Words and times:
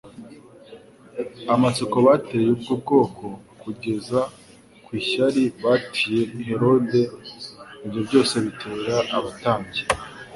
amatsiko 1.53 1.97
bateye 2.07 2.47
ubwo 2.55 2.73
bwoko, 2.81 3.25
kugeza 3.61 4.19
ku 4.83 4.89
ishyari 5.01 5.43
batcye 5.63 6.17
Herode 6.47 7.01
ibyo 7.85 7.99
byose 8.07 8.33
bitera 8.45 8.95
abatambyi 9.17 9.81